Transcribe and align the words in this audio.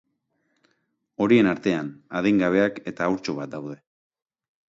Horien 1.25 1.49
artean, 1.51 1.91
adingabeak 2.21 2.81
eta 2.93 3.09
haurtxo 3.09 3.37
bat 3.41 3.55
daude. 3.57 3.77